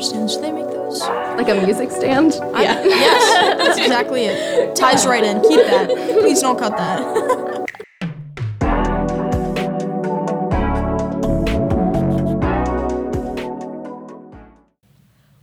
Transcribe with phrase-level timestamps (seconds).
[0.00, 0.36] stands.
[0.36, 1.00] Do they make those?
[1.00, 2.34] Like a music stand?
[2.54, 4.74] I- yes, that's exactly it.
[4.76, 5.40] Ties right in.
[5.42, 5.88] Keep that.
[6.20, 7.58] Please don't cut that.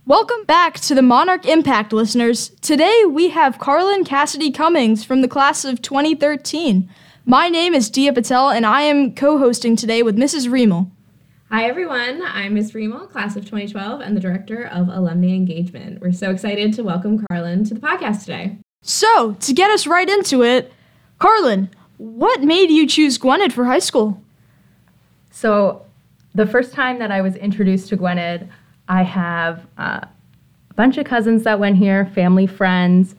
[0.04, 2.50] Welcome back to the Monarch Impact listeners.
[2.60, 6.88] Today we have Carlin Cassidy Cummings from the class of 2013.
[7.24, 10.48] My name is Dia Patel and I am co hosting today with Mrs.
[10.48, 10.90] Riemel.
[11.48, 12.22] Hi, everyone.
[12.24, 12.72] I'm Ms.
[12.72, 16.00] Riemel, class of 2012, and the director of alumni engagement.
[16.00, 18.58] We're so excited to welcome Carlin to the podcast today.
[18.82, 20.72] So, to get us right into it,
[21.20, 24.20] Carlin, what made you choose Gwynedd for high school?
[25.30, 25.86] So,
[26.34, 28.48] the first time that I was introduced to Gwynedd,
[28.88, 33.14] I have uh, a bunch of cousins that went here, family, friends,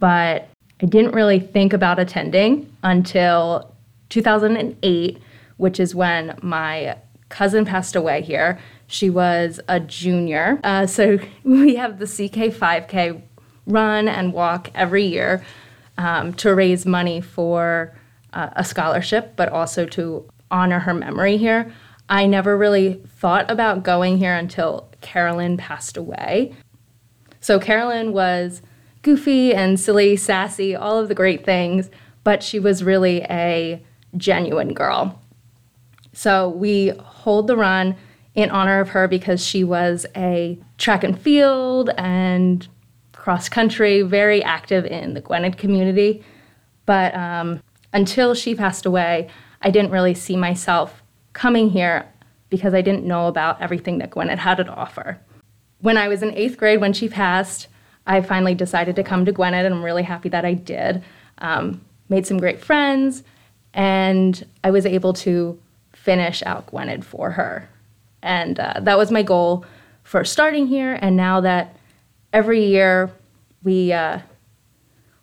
[0.00, 0.48] but
[0.82, 3.72] I didn't really think about attending until
[4.08, 5.18] 2008,
[5.56, 6.96] which is when my
[7.30, 8.58] cousin passed away here.
[8.86, 10.60] She was a junior.
[10.62, 13.22] Uh, so we have the CK 5K
[13.66, 15.42] run and walk every year
[15.96, 17.96] um, to raise money for
[18.32, 21.72] uh, a scholarship, but also to honor her memory here.
[22.08, 26.54] I never really thought about going here until Carolyn passed away.
[27.40, 28.62] So Carolyn was
[29.02, 31.88] goofy and silly, sassy, all of the great things,
[32.24, 33.82] but she was really a
[34.16, 35.20] genuine girl.
[36.12, 37.96] So we hold the run
[38.34, 42.66] in honor of her because she was a track and field and
[43.12, 46.24] cross country, very active in the Gwynedd community.
[46.86, 49.28] But um, until she passed away,
[49.60, 51.02] I didn't really see myself
[51.34, 52.06] coming here
[52.48, 55.18] because I didn't know about everything that Gwynedd had to offer.
[55.80, 57.68] When I was in eighth grade, when she passed,
[58.06, 61.02] I finally decided to come to Gwynedd, and I'm really happy that I did.
[61.38, 63.22] Um, made some great friends,
[63.74, 65.58] and I was able to
[66.02, 67.68] finish out Gwynedd for her.
[68.22, 69.64] And uh, that was my goal
[70.02, 70.98] for starting here.
[71.00, 71.76] And now that
[72.32, 73.10] every year
[73.62, 74.20] we uh,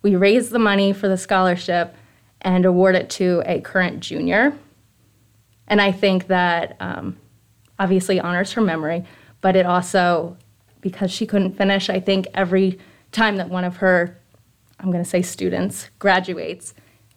[0.02, 1.94] we raise the money for the scholarship
[2.40, 4.56] and award it to a current junior.
[5.66, 7.16] And I think that um,
[7.78, 9.04] obviously honors her memory,
[9.40, 10.36] but it also,
[10.80, 12.78] because she couldn't finish, I think every
[13.10, 14.16] time that one of her,
[14.78, 16.74] I'm going to say students, graduates,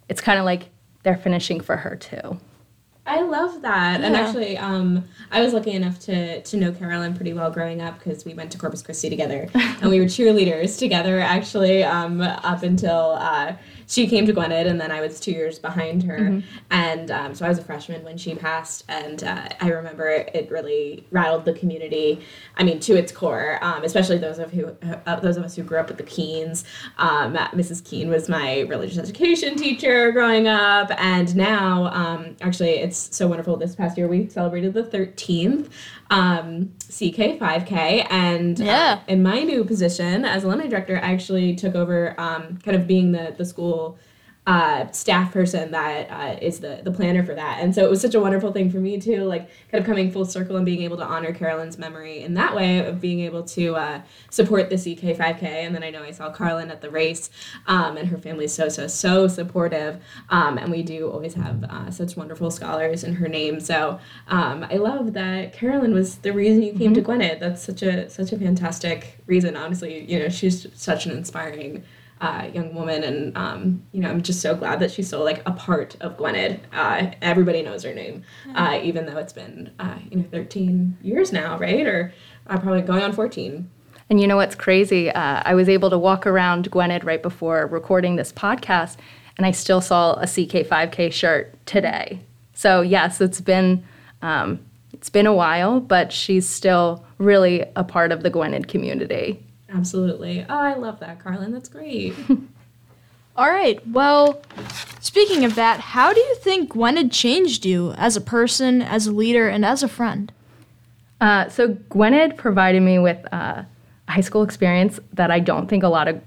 [0.09, 0.69] it's kind of like
[1.03, 2.39] they're finishing for her too.
[3.05, 4.01] I love that.
[4.01, 7.97] And actually, um, I was lucky enough to to know Carolyn pretty well growing up
[7.97, 11.19] because we went to Corpus Christi together, and we were cheerleaders together.
[11.19, 13.53] Actually, um, up until uh,
[13.91, 17.45] she came to Gwynedd, and then I was two years behind her, and um, so
[17.45, 21.51] I was a freshman when she passed, and uh, I remember it really rattled the
[21.51, 22.21] community.
[22.55, 24.73] I mean, to its core, um, especially those of who
[25.05, 26.63] uh, those of us who grew up with the Keens.
[26.99, 27.83] Um, Mrs.
[27.83, 33.57] Keen was my religious education teacher growing up, and now um, actually it's so wonderful.
[33.57, 35.69] This past year we celebrated the 13th
[36.11, 38.99] um, CK 5K, and uh, Yeah.
[39.07, 43.11] in my new position as alumni director, I actually took over um, kind of being
[43.13, 43.97] the the school
[44.47, 48.01] uh, staff person that uh, is the the planner for that, and so it was
[48.01, 50.81] such a wonderful thing for me too, like kind of coming full circle and being
[50.81, 54.01] able to honor Carolyn's memory in that way of being able to uh,
[54.31, 57.29] support the CK 5K, and then I know I saw Carlin at the race,
[57.67, 61.63] um, and her family is so so so supportive, um, and we do always have
[61.65, 66.33] uh, such wonderful scholars in her name, so um, I love that Carolyn was the
[66.33, 67.39] reason you came to Gwynedd.
[67.39, 69.55] That's such a such a fantastic reason.
[69.55, 71.83] Honestly, you know she's such an inspiring
[72.21, 75.41] uh, young woman, and um, you know, I'm just so glad that she's still like
[75.47, 76.59] a part of Gwynedd.
[76.71, 78.23] Uh, everybody knows her name,
[78.53, 81.85] uh, even though it's been uh, you know 13 years now, right?
[81.85, 82.13] Or
[82.47, 83.69] uh, probably going on 14.
[84.09, 85.09] And you know what's crazy?
[85.09, 88.97] Uh, I was able to walk around Gwynedd right before recording this podcast,
[89.37, 92.19] and I still saw a CK5K shirt today.
[92.53, 93.83] So yes, it's been
[94.21, 94.59] um,
[94.93, 99.43] it's been a while, but she's still really a part of the Gwynedd community.
[99.73, 100.45] Absolutely.
[100.47, 101.51] Oh, I love that, Carlin.
[101.51, 102.13] That's great.
[103.35, 103.85] All right.
[103.87, 104.41] Well,
[104.99, 109.11] speaking of that, how do you think Gwynedd changed you as a person, as a
[109.11, 110.31] leader, and as a friend?
[111.21, 113.63] Uh, so Gwynedd provided me with uh,
[114.07, 116.21] a high school experience that I don't think a lot of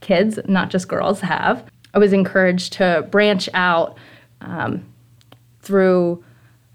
[0.00, 1.64] kids, not just girls, have.
[1.94, 3.96] I was encouraged to branch out
[4.40, 4.84] um,
[5.60, 6.22] through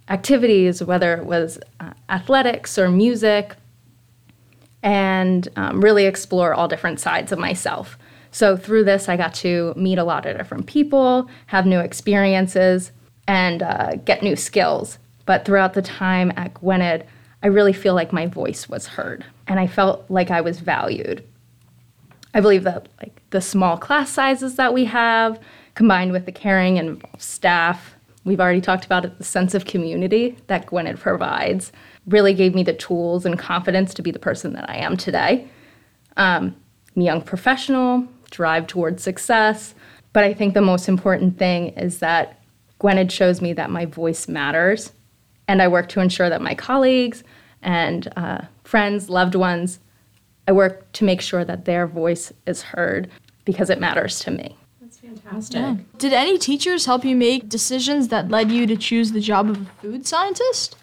[0.10, 3.56] activities, whether it was uh, athletics or music,
[4.84, 7.98] and um, really explore all different sides of myself.
[8.32, 12.92] So through this, I got to meet a lot of different people, have new experiences,
[13.28, 15.00] and uh, get new skills.
[15.26, 17.06] But throughout the time at Gwynedd,
[17.42, 21.24] I really feel like my voice was heard, and I felt like I was valued.
[22.34, 25.40] I believe that like the small class sizes that we have,
[25.76, 30.38] combined with the caring and staff, we've already talked about it, the sense of community
[30.48, 31.72] that Gwynedd provides
[32.08, 35.48] really gave me the tools and confidence to be the person that I am today.
[36.18, 36.56] Um,
[36.96, 39.74] I'm a young professional, drive towards success.
[40.12, 42.40] But I think the most important thing is that
[42.80, 44.92] Gwynedd shows me that my voice matters.
[45.48, 47.24] And I work to ensure that my colleagues
[47.62, 49.80] and uh, friends, loved ones,
[50.48, 53.10] I work to make sure that their voice is heard
[53.46, 54.58] because it matters to me.
[54.82, 55.98] That's fantastic.
[55.98, 59.62] Did any teachers help you make decisions that led you to choose the job of
[59.62, 60.76] a food scientist?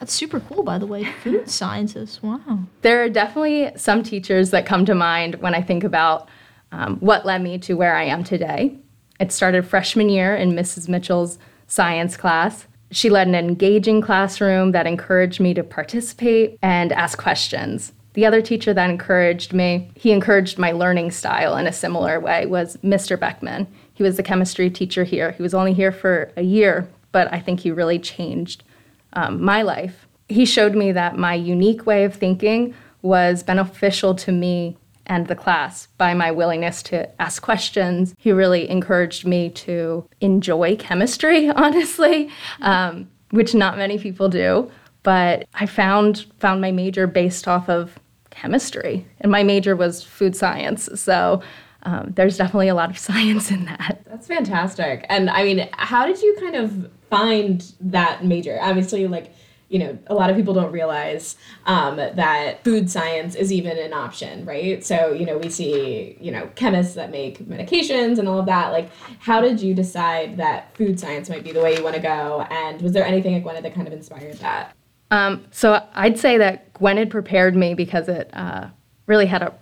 [0.00, 1.04] That's super cool, by the way.
[1.22, 2.22] Food scientist.
[2.22, 2.60] Wow.
[2.80, 6.28] There are definitely some teachers that come to mind when I think about
[6.72, 8.78] um, what led me to where I am today.
[9.20, 10.88] It started freshman year in Mrs.
[10.88, 12.66] Mitchell's science class.
[12.90, 17.92] She led an engaging classroom that encouraged me to participate and ask questions.
[18.14, 22.46] The other teacher that encouraged me, he encouraged my learning style in a similar way,
[22.46, 23.20] was Mr.
[23.20, 23.68] Beckman.
[23.92, 25.32] He was the chemistry teacher here.
[25.32, 28.64] He was only here for a year, but I think he really changed
[29.12, 30.06] um, my life.
[30.28, 34.76] He showed me that my unique way of thinking was beneficial to me
[35.06, 38.14] and the class by my willingness to ask questions.
[38.16, 42.30] He really encouraged me to enjoy chemistry, honestly,
[42.60, 44.70] um, which not many people do.
[45.02, 47.98] But I found found my major based off of
[48.30, 50.88] chemistry, and my major was food science.
[50.94, 51.42] So
[51.82, 54.00] um, there's definitely a lot of science in that.
[54.06, 55.06] That's fantastic.
[55.08, 58.58] And I mean, how did you kind of find that major?
[58.60, 59.34] Obviously, like,
[59.68, 63.92] you know, a lot of people don't realize um, that food science is even an
[63.92, 64.84] option, right?
[64.84, 68.72] So, you know, we see, you know, chemists that make medications and all of that.
[68.72, 68.90] Like,
[69.20, 72.44] how did you decide that food science might be the way you want to go?
[72.50, 74.74] And was there anything at Gwynedd that kind of inspired that?
[75.12, 78.68] Um, so I'd say that Gwynedd prepared me because it uh,
[79.06, 79.54] really had a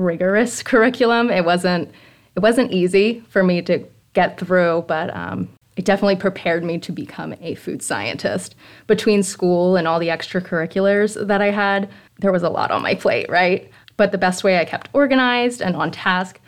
[0.00, 1.30] rigorous curriculum.
[1.30, 1.90] It wasn't
[2.36, 6.92] it wasn't easy for me to get through, but um, it definitely prepared me to
[6.92, 8.54] become a food scientist.
[8.86, 11.88] Between school and all the extracurriculars that I had,
[12.18, 13.70] there was a lot on my plate, right?
[13.96, 16.40] But the best way I kept organized and on task,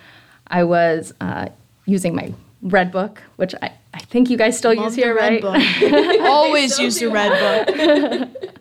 [0.47, 1.49] I was uh,
[1.87, 2.33] using my
[2.63, 5.81] red book, which I, I think you guys still Love use the here, red right?
[5.81, 6.21] book.
[6.23, 8.53] Always Still use the do red book.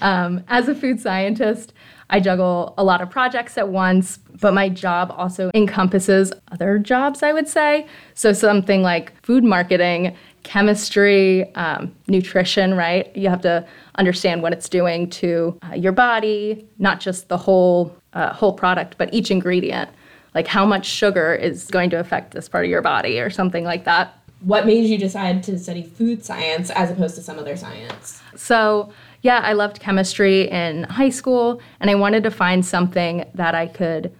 [0.00, 1.72] Um, as a food scientist,
[2.12, 7.22] I juggle a lot of projects at once, but my job also encompasses other jobs,
[7.22, 7.86] I would say.
[8.12, 13.14] So, something like food marketing, chemistry, um, nutrition, right?
[13.16, 17.96] You have to understand what it's doing to uh, your body, not just the whole,
[18.12, 19.88] uh, whole product, but each ingredient.
[20.34, 23.64] Like how much sugar is going to affect this part of your body, or something
[23.64, 24.18] like that.
[24.40, 28.20] What made you decide to study food science as opposed to some other science?
[28.34, 33.54] So, yeah, I loved chemistry in high school, and I wanted to find something that
[33.54, 34.12] I could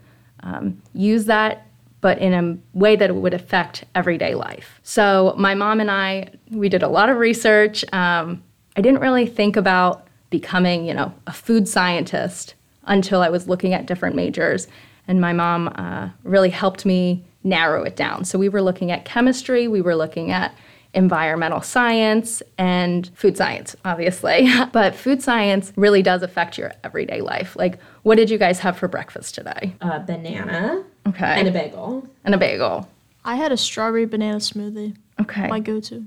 [0.45, 1.67] um, use that,
[2.01, 4.81] but in a way that it would affect everyday life.
[4.85, 7.85] So, my mom and I, we did a lot of research.
[7.93, 8.43] Um,
[8.77, 13.75] I didn't really think about becoming, you know, a food scientist until I was looking
[13.75, 14.69] at different majors,
[15.09, 18.25] and my mom uh, really helped me narrow it down.
[18.25, 20.55] So, we were looking at chemistry, we were looking at
[20.95, 24.49] environmental science and food science, obviously.
[24.73, 27.57] but food science really does affect your everyday life.
[27.57, 29.75] Like, what did you guys have for breakfast today?
[29.81, 31.25] A banana Okay.
[31.39, 32.07] and a bagel.
[32.25, 32.89] And a bagel.
[33.25, 34.97] I had a strawberry banana smoothie.
[35.21, 35.49] Okay.
[35.49, 36.05] My go-to.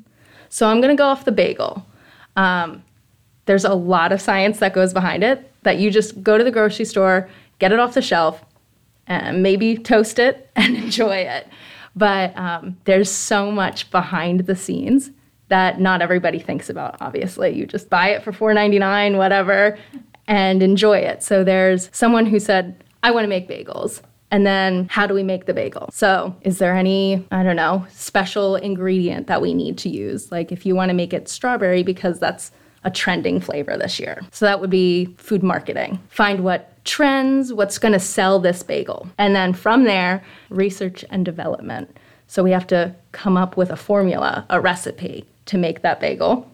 [0.50, 1.86] So I'm going to go off the bagel.
[2.36, 2.84] Um,
[3.46, 6.52] there's a lot of science that goes behind it that you just go to the
[6.52, 8.44] grocery store, get it off the shelf,
[9.08, 11.48] and maybe toast it and enjoy it.
[11.96, 15.12] But um, there's so much behind the scenes
[15.48, 16.98] that not everybody thinks about.
[17.02, 19.78] Obviously, you just buy it for $4.99, whatever,
[20.28, 21.24] and enjoy it.
[21.24, 25.24] So there's someone who said, "I want to make bagels." And then, how do we
[25.24, 25.90] make the bagel?
[25.94, 30.32] So, is there any, I don't know, special ingredient that we need to use?
[30.32, 32.52] Like, if you want to make it strawberry, because that's
[32.86, 34.22] a trending flavor this year.
[34.32, 36.00] So, that would be food marketing.
[36.08, 39.10] Find what trends, what's going to sell this bagel.
[39.18, 41.98] And then from there, research and development.
[42.28, 46.50] So, we have to come up with a formula, a recipe to make that bagel.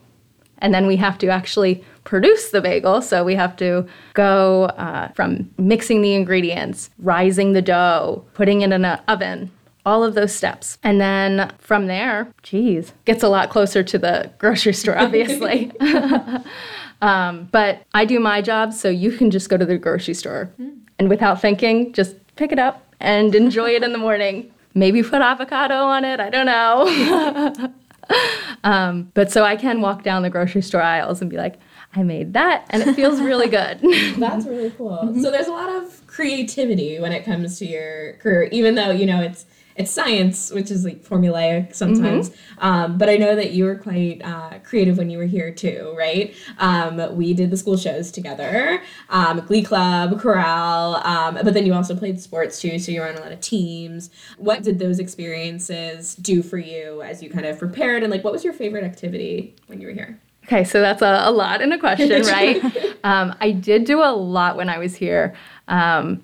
[0.62, 3.02] And then we have to actually produce the bagel.
[3.02, 8.72] So we have to go uh, from mixing the ingredients, rising the dough, putting it
[8.72, 9.52] in an oven,
[9.86, 10.78] all of those steps.
[10.84, 15.72] And then from there, geez, gets a lot closer to the grocery store, obviously.
[17.02, 20.52] um, but I do my job, so you can just go to the grocery store
[21.00, 24.52] and without thinking, just pick it up and enjoy it in the morning.
[24.74, 27.74] Maybe put avocado on it, I don't know.
[28.64, 31.56] Um, but so I can walk down the grocery store aisles and be like,
[31.94, 33.80] I made that, and it feels really good.
[34.18, 35.14] That's really cool.
[35.22, 39.06] So there's a lot of creativity when it comes to your career, even though you
[39.06, 39.46] know it's
[39.82, 42.30] it's science, which is like formulaic sometimes.
[42.30, 42.66] Mm-hmm.
[42.66, 45.94] Um, but I know that you were quite uh, creative when you were here too,
[45.98, 46.34] right?
[46.60, 51.74] Um, we did the school shows together, um, Glee Club, Chorale, um, but then you
[51.74, 54.12] also played sports too, so you were on a lot of teams.
[54.38, 58.34] What did those experiences do for you as you kind of prepared, and like what
[58.34, 60.20] was your favorite activity when you were here?
[60.46, 62.64] Okay, so that's a, a lot in a question, right?
[63.04, 65.34] um, I did do a lot when I was here,
[65.68, 66.24] um,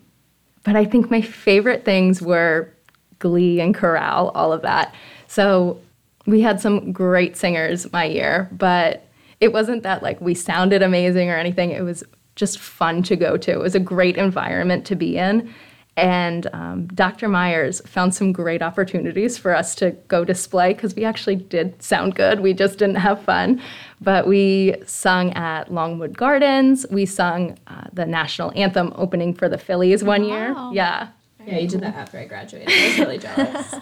[0.63, 2.73] but I think my favorite things were
[3.19, 4.93] Glee and Chorale, all of that.
[5.27, 5.79] So
[6.25, 9.07] we had some great singers my year, but
[9.39, 11.71] it wasn't that like we sounded amazing or anything.
[11.71, 12.03] It was
[12.35, 13.51] just fun to go to.
[13.51, 15.53] It was a great environment to be in.
[15.97, 17.27] And um, Dr.
[17.27, 22.13] Myers found some great opportunities for us to go display because we actually did sound
[22.13, 22.39] good.
[22.39, 23.59] We just didn't have fun.
[23.99, 26.85] But we sung at Longwood Gardens.
[26.91, 30.27] We sung uh, the national anthem opening for the Phillies one wow.
[30.27, 30.55] year.
[30.71, 31.07] Yeah.
[31.47, 32.69] Yeah, you did that after I graduated.
[32.69, 33.75] I was really jealous.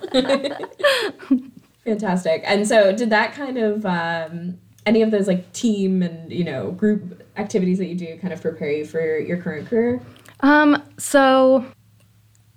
[1.83, 2.43] Fantastic.
[2.45, 6.71] And so, did that kind of um, any of those like team and you know
[6.71, 9.99] group activities that you do kind of prepare you for your current career?
[10.41, 11.65] Um, so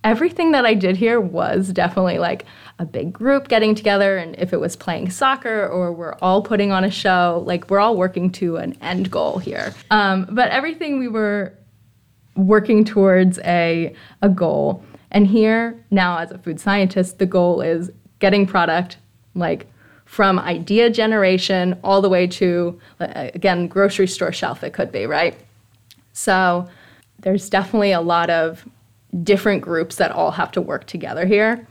[0.05, 2.45] everything that I did here was definitely like
[2.79, 6.71] a big group getting together and if it was playing soccer or we're all putting
[6.71, 11.01] on a show like we're all working to an end goal here um, but everything
[11.01, 11.53] we were
[12.37, 17.91] working towards a, a goal and here now as a food scientist the goal is
[18.19, 18.97] getting product
[19.35, 19.67] like
[20.05, 25.37] from idea generation all the way to again grocery store shelf it could be right
[26.13, 26.69] so
[27.21, 28.67] there's definitely a lot of
[29.23, 31.67] different groups that all have to work together here.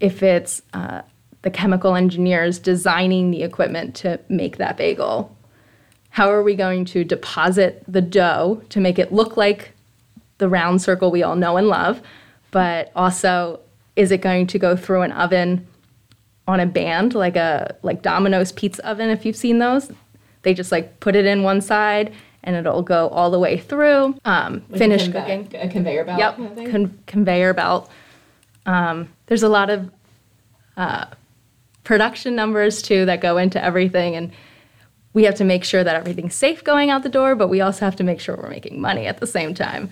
[0.00, 1.02] If it's uh,
[1.42, 5.36] the chemical engineers designing the equipment to make that bagel,
[6.10, 9.72] how are we going to deposit the dough to make it look like
[10.38, 12.02] the round circle we all know and love,
[12.50, 13.60] but also
[13.96, 15.66] is it going to go through an oven
[16.48, 19.90] on a band like a like Domino's pizza oven if you've seen those?
[20.42, 24.14] They just like put it in one side and it'll go all the way through.
[24.24, 25.48] Um, like finish a cooking.
[25.54, 26.18] A conveyor belt.
[26.18, 27.90] Yep, kind of Con- conveyor belt.
[28.66, 29.90] Um, there's a lot of
[30.76, 31.06] uh,
[31.84, 34.32] production numbers too that go into everything, and
[35.12, 37.84] we have to make sure that everything's safe going out the door, but we also
[37.84, 39.90] have to make sure we're making money at the same time.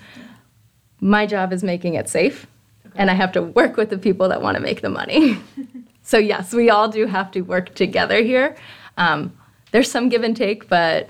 [1.01, 2.47] My job is making it safe,
[2.85, 2.99] okay.
[2.99, 5.39] and I have to work with the people that want to make the money.
[6.03, 8.55] so yes, we all do have to work together here.
[8.97, 9.33] Um,
[9.71, 11.09] there's some give and take, but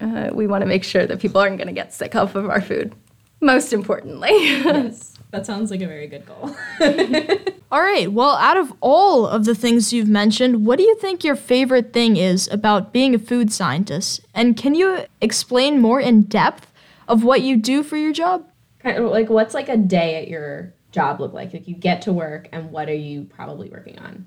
[0.00, 2.48] uh, we want to make sure that people aren't going to get sick off of
[2.48, 2.94] our food.
[3.40, 4.30] Most importantly.
[4.32, 6.56] yes, that sounds like a very good goal.
[7.70, 8.10] all right.
[8.10, 11.92] Well, out of all of the things you've mentioned, what do you think your favorite
[11.92, 14.22] thing is about being a food scientist?
[14.34, 16.72] And can you explain more in depth
[17.06, 18.47] of what you do for your job?
[18.80, 21.52] Kind of like what's like a day at your job look like?
[21.52, 24.26] Like you get to work and what are you probably working on?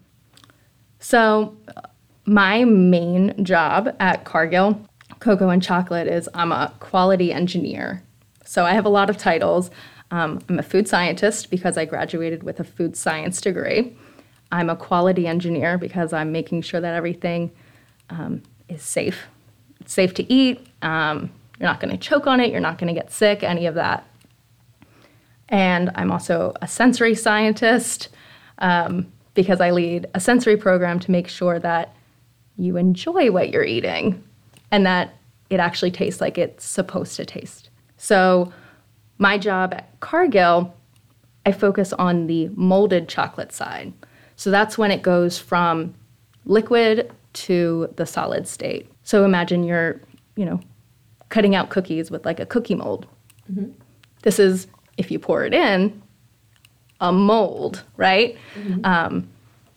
[1.00, 1.58] So,
[2.26, 4.88] my main job at Cargill
[5.20, 8.04] Cocoa and Chocolate is I'm a quality engineer.
[8.46, 9.72] So I have a lot of titles.
[10.12, 13.96] Um, I'm a food scientist because I graduated with a food science degree.
[14.52, 17.52] I'm a quality engineer because I'm making sure that everything
[18.10, 19.28] um, is safe.
[19.80, 20.68] It's safe to eat.
[20.82, 22.52] Um, you're not going to choke on it.
[22.52, 24.06] You're not going to get sick, any of that.
[25.52, 28.10] And I'm also a sensory scientist
[28.60, 31.94] um, because I lead a sensory program to make sure that
[32.58, 34.24] you enjoy what you're eating
[34.72, 35.14] and that
[35.50, 37.70] it actually tastes like it's supposed to taste.
[37.98, 38.52] So,
[39.18, 40.74] my job at Cargill,
[41.46, 43.94] I focus on the molded chocolate side.
[44.38, 45.94] So, that's when it goes from
[46.46, 48.90] liquid to the solid state.
[49.04, 50.02] So, imagine you're,
[50.36, 50.62] you know,
[51.30, 53.06] cutting out cookies with like a cookie mold.
[53.52, 53.72] Mm-hmm.
[54.24, 54.68] This is,
[54.98, 56.02] if you pour it in,
[57.00, 58.38] a mold, right?
[58.56, 58.86] Mm-hmm.
[58.86, 59.30] Um,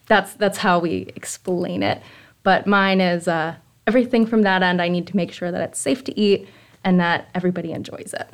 [0.06, 2.02] that's that's how we explain it.
[2.42, 3.56] But mine is uh,
[3.86, 6.46] everything from that end, I need to make sure that it's safe to eat
[6.84, 8.28] and that everybody enjoys it.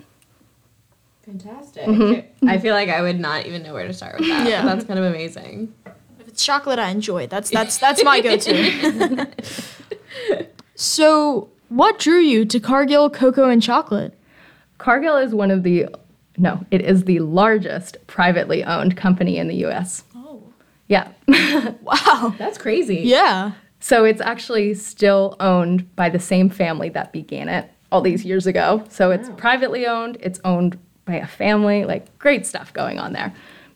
[1.25, 1.85] Fantastic.
[1.85, 2.49] Mm-hmm.
[2.49, 4.49] I feel like I would not even know where to start with that.
[4.49, 4.65] yeah.
[4.65, 5.73] That's kind of amazing.
[6.19, 7.29] If it's chocolate, I enjoy.
[7.29, 9.29] That's that's that's my go-to.
[10.75, 14.15] so, what drew you to Cargill Cocoa and Chocolate?
[14.79, 15.87] Cargill is one of the
[16.41, 20.05] no, it is the largest privately owned company in the U.S.
[20.17, 20.43] Oh.
[20.89, 21.13] Yeah.
[21.83, 22.35] wow.
[22.39, 23.01] That's crazy.
[23.01, 23.53] Yeah.
[23.79, 28.47] So it's actually still owned by the same family that began it all these years
[28.47, 28.83] ago.
[28.89, 29.35] So it's wow.
[29.37, 33.35] privately owned, it's owned by a family, like great stuff going on there.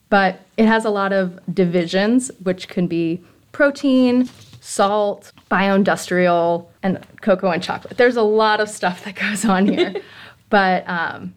[0.09, 4.27] But it has a lot of divisions, which can be protein,
[4.59, 7.97] salt, bioindustrial, and cocoa and chocolate.
[7.97, 9.93] There's a lot of stuff that goes on here.
[10.49, 11.35] but um,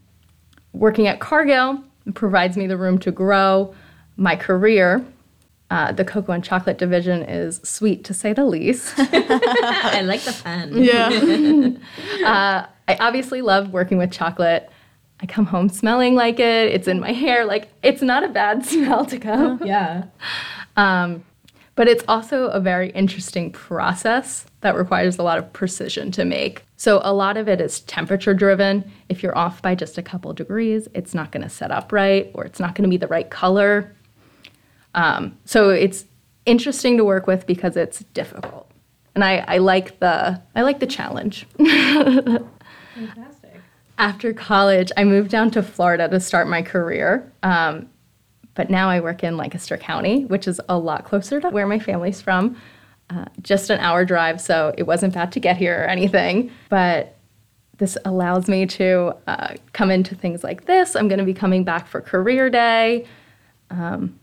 [0.79, 1.83] working at Cargill
[2.15, 3.75] provides me the room to grow
[4.17, 5.05] my career
[5.71, 8.95] Uh, the cocoa and chocolate division is sweet to say the least.
[8.99, 10.73] I like the pen.
[10.83, 11.11] Yeah.
[12.25, 14.71] Uh, I obviously love working with chocolate.
[15.21, 16.73] I come home smelling like it.
[16.73, 17.45] It's in my hair.
[17.45, 19.61] Like it's not a bad smell to come.
[19.63, 20.05] Yeah.
[20.77, 21.23] Um,
[21.79, 26.65] but it's also a very interesting process that requires a lot of precision to make.
[26.77, 28.91] So a lot of it is temperature driven.
[29.09, 32.33] If you're off by just a couple degrees, it's not going to set up right,
[32.35, 33.95] or it's not going to be the right color.
[34.97, 36.05] Um, so it's
[36.47, 38.69] interesting to work with because it's difficult,
[39.15, 41.47] and I, I like the I like the challenge.
[41.59, 42.43] Fantastic.
[43.99, 47.33] After college, I moved down to Florida to start my career.
[47.45, 47.89] Um,
[48.59, 51.79] but now I work in Lancaster County, which is a lot closer to where my
[51.79, 52.57] family's from.
[53.09, 56.51] Uh, just an hour drive, so it wasn't bad to get here or anything.
[56.69, 57.17] But
[57.77, 60.97] this allows me to uh, come into things like this.
[60.97, 63.07] I'm going to be coming back for Career Day.
[63.71, 64.19] Um,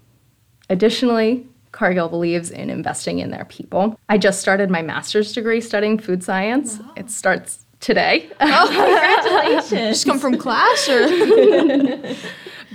[0.69, 3.97] additionally, Cargill believes in investing in their people.
[4.09, 6.81] I just started my master's degree studying food science.
[6.97, 8.29] It starts today.
[8.41, 9.95] Oh, congratulations.
[9.95, 11.07] Just come from class or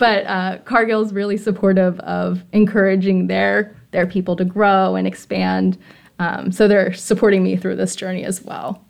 [0.01, 5.79] but uh, Cargill's really supportive of encouraging their their people to grow and expand.
[6.19, 8.85] Um, so they're supporting me through this journey as well.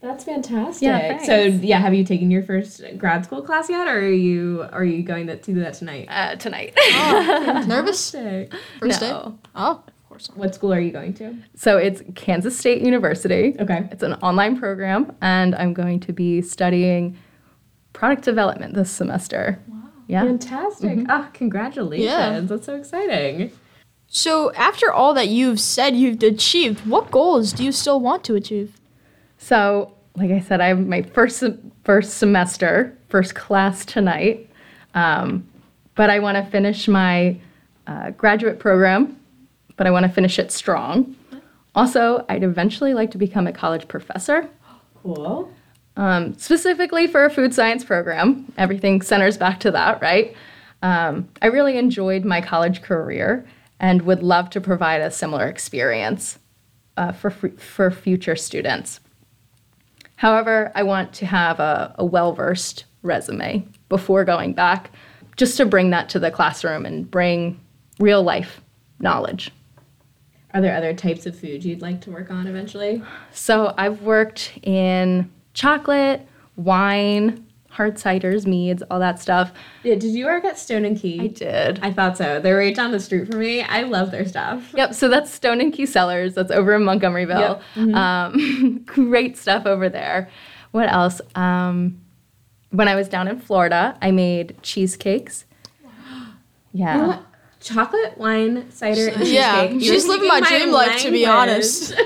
[0.00, 0.86] That's fantastic.
[0.86, 4.64] Yeah, so yeah, have you taken your first grad school class yet, or are you
[4.70, 6.06] are you going to, to do that tonight?
[6.08, 6.74] Uh, tonight.
[7.66, 8.12] nervous?
[8.12, 8.52] Fantastic.
[8.78, 9.10] First day?
[9.10, 10.28] Oh, of course.
[10.36, 11.36] What school are you going to?
[11.56, 13.56] So it's Kansas State University.
[13.58, 13.88] Okay.
[13.90, 17.18] It's an online program, and I'm going to be studying
[17.92, 19.60] product development this semester.
[19.66, 19.85] Wow.
[20.06, 20.24] Yeah.
[20.24, 21.00] Fantastic.
[21.08, 22.06] Ah, congratulations.
[22.06, 22.40] Yeah.
[22.40, 23.50] That's so exciting.
[24.08, 28.34] So, after all that you've said you've achieved, what goals do you still want to
[28.36, 28.78] achieve?
[29.38, 31.42] So, like I said, I have my first
[31.84, 34.48] first semester, first class tonight,
[34.94, 35.46] um,
[35.96, 37.36] but I want to finish my
[37.86, 39.18] uh, graduate program,
[39.76, 41.16] but I want to finish it strong.
[41.74, 44.48] Also, I'd eventually like to become a college professor,
[45.02, 45.52] Cool.
[45.96, 48.52] Um, specifically for a food science program.
[48.58, 50.36] Everything centers back to that, right?
[50.82, 53.46] Um, I really enjoyed my college career
[53.80, 56.38] and would love to provide a similar experience
[56.96, 59.00] uh, for, for future students.
[60.16, 64.90] However, I want to have a, a well versed resume before going back,
[65.36, 67.60] just to bring that to the classroom and bring
[67.98, 68.60] real life
[68.98, 69.52] knowledge.
[70.54, 73.02] Are there other types of food you'd like to work on eventually?
[73.30, 79.52] So I've worked in chocolate, wine, hard ciders, meads, all that stuff.
[79.82, 81.20] Yeah, did you work at Stone and Key?
[81.20, 81.80] I did.
[81.82, 82.40] I thought so.
[82.40, 83.62] They're right down the street from me.
[83.62, 84.72] I love their stuff.
[84.74, 86.34] Yep, so that's Stone and Key Cellars.
[86.34, 87.60] That's over in Montgomeryville.
[87.94, 90.30] Um, great stuff over there.
[90.70, 91.20] What else?
[91.34, 92.00] Um,
[92.70, 95.44] when I was down in Florida, I made cheesecakes.
[96.72, 97.06] Yeah.
[97.06, 97.22] What?
[97.66, 99.82] Chocolate, wine, cider, and Yeah, cheesecake.
[99.82, 101.94] she's living my speaking dream life, to be honest.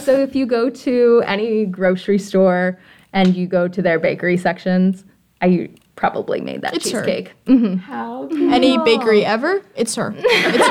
[0.00, 2.78] So if you go to any grocery store
[3.12, 5.04] and you go to their bakery sections,
[5.42, 7.04] I probably made that It's her.
[7.04, 7.32] cheesecake.
[7.46, 7.78] Mhm.
[7.80, 8.54] How cool.
[8.54, 9.62] Any bakery ever?
[9.76, 10.14] It's her.
[10.16, 10.66] It's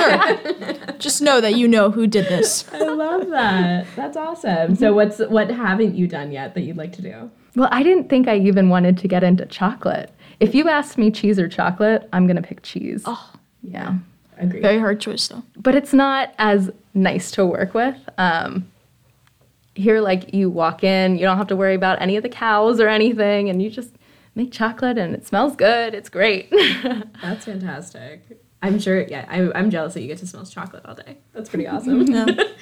[0.87, 0.95] her.
[0.99, 2.65] Just know that you know who did this.
[2.73, 3.85] I love that.
[3.95, 4.75] That's awesome.
[4.75, 7.29] So what's what haven't you done yet that you'd like to do?
[7.55, 10.11] Well, I didn't think I even wanted to get into chocolate.
[10.39, 13.03] If you asked me cheese or chocolate, I'm gonna pick cheese.
[13.05, 13.29] Oh.
[13.61, 13.97] Yeah.
[14.37, 14.61] Agreed.
[14.61, 15.43] Very hard choice, though.
[15.57, 17.97] But it's not as nice to work with.
[18.17, 18.71] Um,
[19.75, 22.79] here, like you walk in, you don't have to worry about any of the cows
[22.79, 23.95] or anything, and you just
[24.35, 25.93] make chocolate and it smells good.
[25.93, 26.49] It's great.
[27.21, 28.41] That's fantastic.
[28.61, 31.17] I'm sure, yeah, I, I'm jealous that you get to smell chocolate all day.
[31.33, 32.05] That's pretty awesome.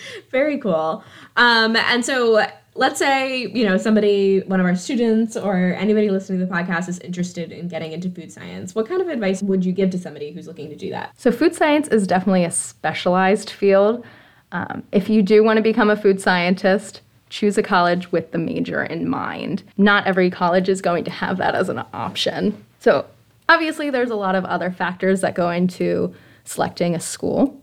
[0.31, 1.03] Very cool.
[1.36, 2.45] Um, and so
[2.77, 6.87] let's say, you know, somebody, one of our students or anybody listening to the podcast
[6.87, 8.75] is interested in getting into food science.
[8.75, 11.19] What kind of advice would you give to somebody who's looking to do that?
[11.19, 14.05] So, food science is definitely a specialized field.
[14.51, 18.37] Um, if you do want to become a food scientist, choose a college with the
[18.37, 19.63] major in mind.
[19.77, 22.63] Not every college is going to have that as an option.
[22.79, 23.05] So,
[23.49, 26.13] obviously, there's a lot of other factors that go into
[26.45, 27.61] selecting a school.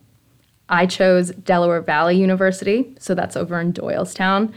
[0.69, 4.53] I chose Delaware Valley University, so that's over in Doylestown.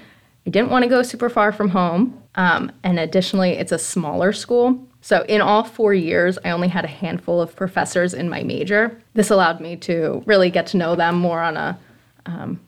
[0.47, 2.23] I didn't want to go super far from home.
[2.35, 4.81] Um, and additionally, it's a smaller school.
[5.01, 8.97] So, in all four years, I only had a handful of professors in my major.
[9.13, 11.77] This allowed me to really get to know them more on a
[12.25, 12.61] um,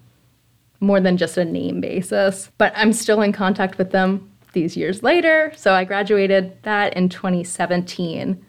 [0.82, 2.52] more than just a name basis.
[2.58, 5.54] But I'm still in contact with them these years later.
[5.56, 8.46] So, I graduated that in 2017.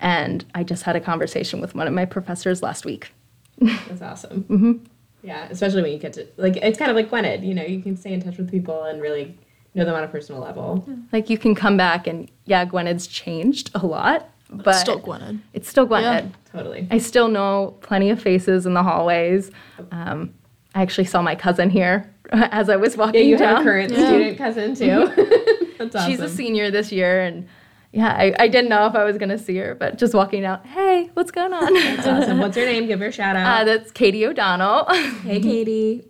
[0.00, 3.12] And I just had a conversation with one of my professors last week.
[3.60, 4.42] That's awesome.
[4.44, 4.72] Mm-hmm.
[5.22, 7.80] Yeah, especially when you get to, like, it's kind of like Gwynedd, you know, you
[7.80, 9.38] can stay in touch with people and really
[9.74, 10.84] know them on a personal level.
[11.12, 15.40] Like you can come back and yeah, Gwyned's changed a lot, but it's Still Gwynedd.
[15.54, 16.32] it's still Gwynedd.
[16.52, 16.86] Totally.
[16.90, 19.50] I still know plenty of faces in the hallways.
[19.92, 20.34] Um,
[20.74, 23.48] I actually saw my cousin here as I was walking Yeah, you down.
[23.56, 24.06] have a current Yeah.
[24.08, 25.66] student cousin too.
[25.78, 26.10] That's awesome.
[26.10, 27.48] She's a senior this year, and
[27.92, 30.64] yeah, I, I didn't know if I was gonna see her, but just walking out,
[30.66, 31.74] hey, what's going on?
[31.74, 32.38] That's awesome.
[32.38, 32.86] What's her name?
[32.86, 33.62] Give her a shout out.
[33.62, 34.86] Uh, that's Katie O'Donnell.
[35.22, 36.08] hey, Katie.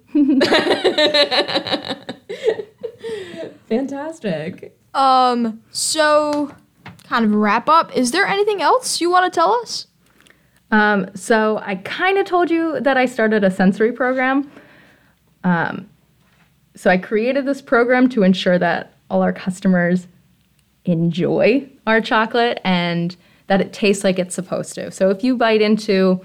[3.69, 4.79] Fantastic.
[4.95, 6.55] Um, so
[7.05, 7.95] kind of wrap up.
[7.97, 9.87] Is there anything else you want to tell us?
[10.71, 14.51] Um, so I kind of told you that I started a sensory program.
[15.45, 15.89] Um,
[16.75, 20.07] so I created this program to ensure that all our customers
[20.85, 23.17] enjoy our chocolate and
[23.47, 24.91] that it tastes like it's supposed to.
[24.91, 26.21] So if you bite into,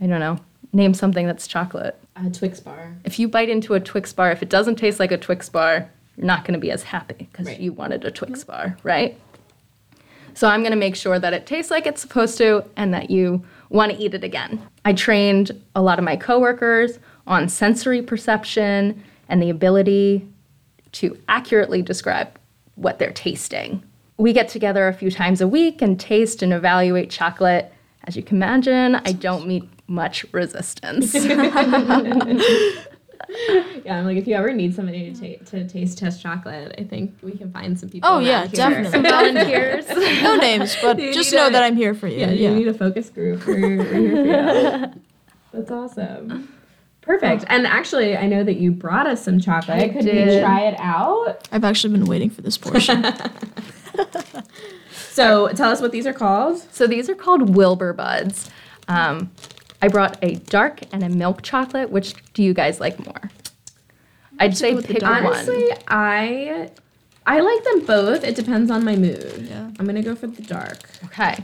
[0.00, 0.38] I don't know,
[0.72, 1.98] name something that's chocolate.
[2.16, 2.94] A Twix bar.
[3.04, 5.90] If you bite into a Twix bar, if it doesn't taste like a Twix bar,
[6.16, 7.60] you're not going to be as happy because Right.
[7.60, 8.50] you wanted a Twix mm-hmm.
[8.52, 9.18] bar, right?
[10.34, 13.10] So I'm going to make sure that it tastes like it's supposed to and that
[13.10, 14.62] you want to eat it again.
[14.84, 20.26] I trained a lot of my coworkers on sensory perception and the ability
[20.92, 22.38] to accurately describe
[22.76, 23.82] what they're tasting.
[24.18, 27.72] We get together a few times a week and taste and evaluate chocolate.
[28.04, 31.14] As you can imagine, I don't meet much resistance.
[33.84, 36.84] Yeah, I'm like, if you ever need somebody to, ta- to taste test chocolate, I
[36.84, 38.08] think we can find some people.
[38.10, 38.50] Oh yeah, here.
[38.52, 39.02] definitely.
[39.10, 39.86] Volunteers.
[40.22, 42.20] no names, but You just know a- that I'm here for you.
[42.20, 42.48] Yeah, Yeah.
[42.50, 43.46] you need a focus group.
[43.46, 45.02] We're, we're here for you.
[45.52, 46.50] That's awesome.
[47.02, 47.44] Perfect.
[47.48, 49.78] And actually, I know that you brought us some chocolate.
[49.78, 51.46] I Could we try it out?
[51.52, 53.04] I've actually been waiting for this portion.
[54.90, 56.58] So tell us what these are called.
[56.72, 58.48] So these are called Wilbur Buds.
[58.86, 59.30] Um,
[59.82, 61.90] I brought a dark and a milk chocolate.
[61.90, 63.30] Which do you guys like more?
[64.38, 65.26] I'd say go with the pick one.
[65.26, 66.70] Honestly, I
[67.26, 68.22] I like them both.
[68.24, 69.48] It depends on my mood.
[69.50, 69.70] Yeah.
[69.78, 70.88] I'm gonna go for the dark.
[71.06, 71.34] Okay.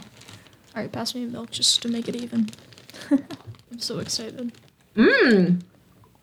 [0.77, 2.51] All right, pass me a milk just to make it even.
[3.11, 4.53] I'm so excited.
[4.97, 5.61] Mmm.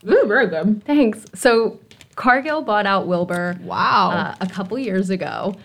[0.10, 0.84] Ooh, very good.
[0.86, 1.26] Thanks.
[1.36, 1.80] So
[2.15, 4.12] Cargill bought out Wilbur Wow.
[4.12, 5.56] uh, a couple years ago,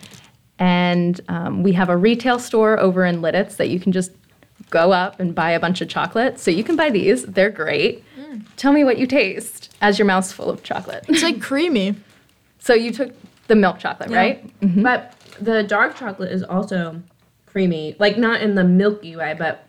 [0.59, 4.11] and um, we have a retail store over in Lititz that you can just
[4.69, 6.39] go up and buy a bunch of chocolate.
[6.39, 8.03] So you can buy these; they're great.
[8.55, 11.05] Tell me what you taste as your mouth's full of chocolate.
[11.07, 11.95] it's like creamy.
[12.59, 13.13] So you took
[13.47, 14.17] the milk chocolate, Yeah.
[14.17, 14.51] right?
[14.83, 17.01] But the dark chocolate is also
[17.45, 19.63] creamy, like not in the milky way, but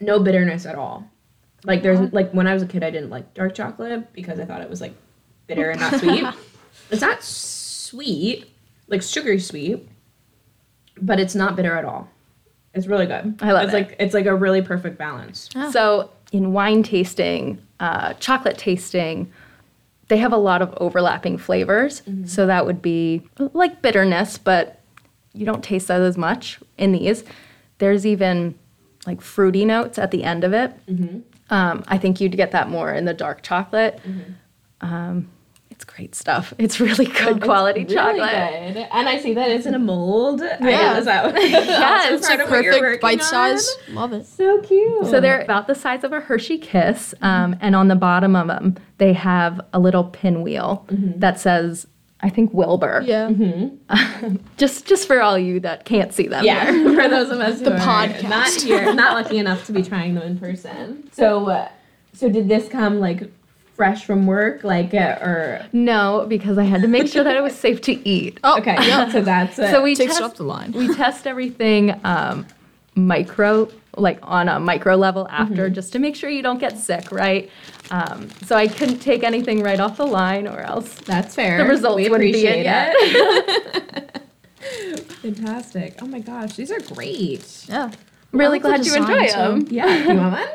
[0.00, 1.10] no bitterness at all.
[1.64, 4.44] Like there's like when I was a kid, I didn't like dark chocolate because I
[4.44, 4.94] thought it was like
[5.48, 6.24] bitter and not sweet.
[6.92, 8.48] it's not sweet,
[8.86, 9.88] like sugary sweet,
[11.00, 12.08] but it's not bitter at all.
[12.74, 13.38] It's really good.
[13.42, 13.76] I love it's it.
[13.76, 15.48] like it's like a really perfect balance.
[15.56, 15.70] Oh.
[15.70, 19.32] So in wine tasting, uh, chocolate tasting,
[20.08, 22.02] they have a lot of overlapping flavors.
[22.26, 24.80] So that would be like bitterness, but
[25.32, 27.24] you don't taste that as much in these.
[27.78, 28.56] There's even
[29.06, 30.72] like fruity notes at the end of it.
[31.50, 33.98] Um, I think you'd get that more in the dark chocolate.
[34.80, 35.28] Um,
[35.80, 36.52] it's great stuff.
[36.58, 38.74] It's really good quality Really chocolate.
[38.74, 38.86] good.
[38.92, 40.40] And I see that it's in a mold.
[40.40, 40.98] Yeah.
[40.98, 43.26] Is that Yeah, it's part of what you're Perfect bite on?
[43.26, 43.76] size.
[43.88, 44.26] Love it.
[44.26, 45.06] So cute.
[45.06, 48.48] So they're about the size of a Hershey Kiss, um, and on the bottom of
[48.48, 51.86] them, they have a little pinwheel that says,
[52.20, 53.30] "I think Wilbur." Yeah.
[54.58, 56.44] Just, just for all you that can't see them.
[56.44, 58.28] Yeah, for those of us who The are podcast.
[58.28, 61.08] not here, not lucky enough to be trying them in person.
[61.12, 61.68] So, uh,
[62.12, 63.30] so did this come like
[63.80, 67.42] fresh from work, like, uh, or No, because I had to make sure that it
[67.42, 68.38] was safe to eat.
[68.44, 68.76] Oh, okay?
[68.86, 69.08] yeah.
[69.10, 69.70] So that's it.
[69.70, 70.72] So we Takes test, it up the line.
[70.72, 72.46] we test everything um,
[72.94, 75.74] micro, like on a micro level after, Mm-hmm.
[75.74, 77.48] just to make sure you don't get sick, right?
[77.90, 81.56] Um, so I couldn't take anything right off the line, or else that's fair.
[81.56, 82.94] the results we wouldn't be in yet.
[85.22, 85.96] Fantastic!
[86.02, 87.64] Oh my gosh, these are great.
[87.66, 87.90] Yeah.
[88.32, 89.66] really I glad you enjoy them.
[89.70, 90.48] Yeah, you want one?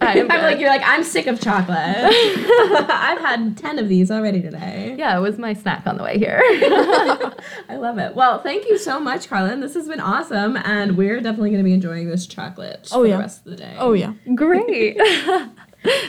[0.00, 1.76] I'm I'm like you're like I'm sick of chocolate.
[1.78, 4.94] I've had ten of these already today.
[4.98, 6.40] Yeah, it was my snack on the way here.
[7.68, 8.14] I love it.
[8.14, 9.60] Well, thank you so much, Carlin.
[9.60, 13.06] This has been awesome, and we're definitely going to be enjoying this chocolate Oh, for
[13.06, 13.16] yeah.
[13.16, 13.74] the rest of the day.
[13.78, 14.12] Oh yeah.
[14.34, 14.98] Great.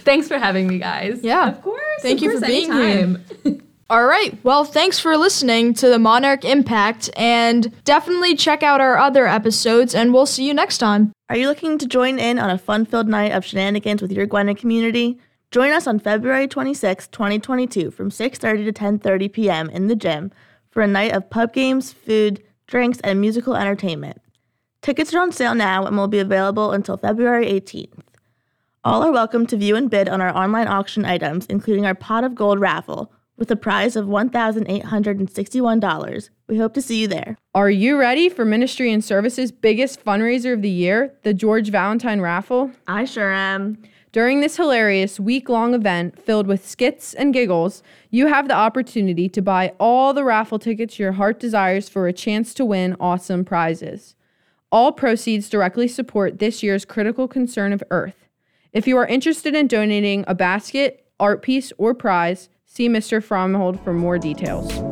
[0.01, 1.19] Thanks for having me, guys.
[1.23, 1.47] Yeah.
[1.49, 1.81] Of course.
[2.01, 3.61] Thank of you for course, being anytime.
[3.89, 4.37] All right.
[4.43, 9.95] Well, thanks for listening to the Monarch Impact, and definitely check out our other episodes,
[9.95, 11.13] and we'll see you next time.
[11.29, 14.25] Are you looking to join in on a fun filled night of shenanigans with your
[14.25, 15.19] Gwynedd community?
[15.51, 19.69] Join us on February 26, 2022 from 6:30 to 10:30 p.m.
[19.69, 20.31] in the gym
[20.71, 24.21] for a night of pub games, food, drinks, and musical entertainment.
[24.81, 27.99] Tickets are on sale now and will be available until February 18th.
[28.85, 32.23] All are welcome to view and bid on our online auction items, including our pot
[32.23, 36.29] of gold raffle, with a prize of $1,861.
[36.47, 37.37] We hope to see you there.
[37.53, 42.21] Are you ready for Ministry and Services' biggest fundraiser of the year, the George Valentine
[42.21, 42.71] Raffle?
[42.87, 43.77] I sure am.
[44.11, 49.29] During this hilarious week long event filled with skits and giggles, you have the opportunity
[49.29, 53.45] to buy all the raffle tickets your heart desires for a chance to win awesome
[53.45, 54.15] prizes.
[54.71, 58.27] All proceeds directly support this year's critical concern of Earth.
[58.73, 63.25] If you are interested in donating a basket, art piece, or prize, see Mr.
[63.25, 64.86] Fromhold for more details.